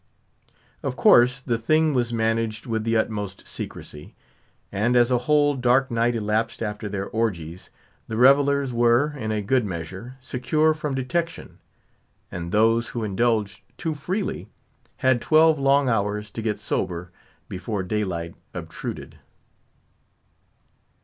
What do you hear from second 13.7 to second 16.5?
too freely had twelve long hours to